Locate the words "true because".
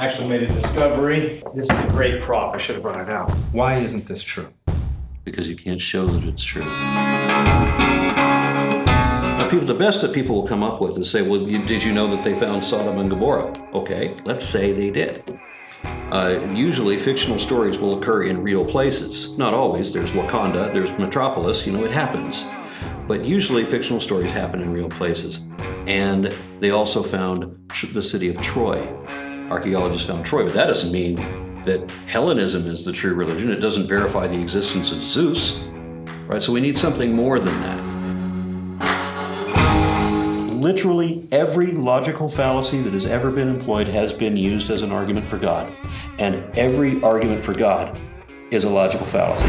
4.22-5.48